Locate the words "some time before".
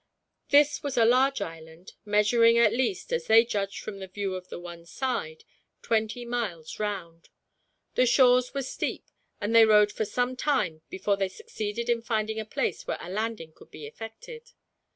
10.05-11.17